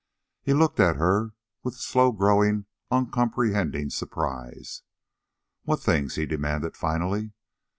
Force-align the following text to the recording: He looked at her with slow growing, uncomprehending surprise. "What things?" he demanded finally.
He 0.41 0.55
looked 0.55 0.79
at 0.79 0.95
her 0.95 1.33
with 1.61 1.75
slow 1.75 2.11
growing, 2.11 2.65
uncomprehending 2.89 3.91
surprise. 3.91 4.81
"What 5.61 5.79
things?" 5.79 6.15
he 6.15 6.25
demanded 6.25 6.75
finally. 6.75 7.33